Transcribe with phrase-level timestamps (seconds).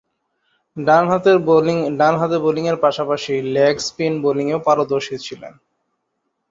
[0.77, 1.31] ডানহাতে
[2.37, 5.55] ব্যাটিংয়ের পাশাপাশি লেগ স্পিন বোলিংয়ে পারদর্শী তিনি।